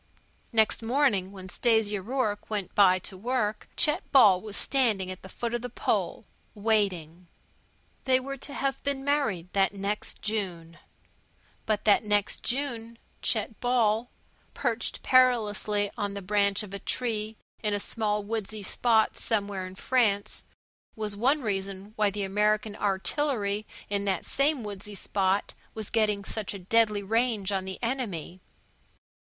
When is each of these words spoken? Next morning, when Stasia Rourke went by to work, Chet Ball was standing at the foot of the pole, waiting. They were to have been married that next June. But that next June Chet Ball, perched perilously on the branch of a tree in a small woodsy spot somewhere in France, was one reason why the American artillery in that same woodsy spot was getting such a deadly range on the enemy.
Next 0.51 0.81
morning, 0.81 1.31
when 1.31 1.47
Stasia 1.47 2.01
Rourke 2.01 2.49
went 2.49 2.73
by 2.73 2.97
to 3.05 3.15
work, 3.15 3.67
Chet 3.77 4.01
Ball 4.11 4.41
was 4.41 4.57
standing 4.57 5.11
at 5.11 5.21
the 5.21 5.29
foot 5.29 5.53
of 5.53 5.61
the 5.61 5.69
pole, 5.69 6.25
waiting. 6.55 7.27
They 8.05 8.19
were 8.19 8.37
to 8.37 8.53
have 8.55 8.81
been 8.81 9.03
married 9.03 9.53
that 9.53 9.75
next 9.75 10.19
June. 10.23 10.79
But 11.67 11.85
that 11.85 12.03
next 12.03 12.41
June 12.41 12.97
Chet 13.21 13.59
Ball, 13.59 14.09
perched 14.55 15.03
perilously 15.03 15.91
on 15.95 16.15
the 16.15 16.23
branch 16.23 16.63
of 16.63 16.73
a 16.73 16.79
tree 16.79 17.37
in 17.61 17.75
a 17.75 17.79
small 17.79 18.23
woodsy 18.23 18.63
spot 18.63 19.19
somewhere 19.19 19.67
in 19.67 19.75
France, 19.75 20.43
was 20.95 21.15
one 21.15 21.43
reason 21.43 21.93
why 21.95 22.09
the 22.09 22.23
American 22.23 22.75
artillery 22.75 23.67
in 23.87 24.05
that 24.05 24.25
same 24.25 24.63
woodsy 24.63 24.95
spot 24.95 25.53
was 25.75 25.91
getting 25.91 26.25
such 26.25 26.55
a 26.55 26.59
deadly 26.65 27.03
range 27.03 27.51
on 27.51 27.65
the 27.65 27.77
enemy. 27.83 28.41